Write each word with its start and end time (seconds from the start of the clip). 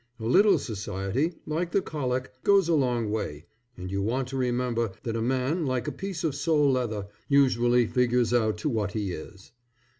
A 0.19 0.23
little 0.25 0.57
society, 0.57 1.33
like 1.45 1.71
the 1.71 1.79
colic, 1.79 2.31
goes 2.43 2.67
a 2.67 2.73
long 2.73 3.11
way, 3.11 3.45
and 3.77 3.91
you 3.91 4.01
want 4.01 4.27
to 4.29 4.35
remember 4.35 4.89
that 5.03 5.15
a 5.15 5.21
man, 5.21 5.67
like 5.67 5.87
a 5.87 5.91
piece 5.91 6.23
of 6.23 6.33
sole 6.33 6.71
leather, 6.71 7.05
usually 7.27 7.85
figures 7.85 8.33
out 8.33 8.57
to 8.57 8.69
what 8.69 8.93
he 8.93 9.11
is. 9.11 9.51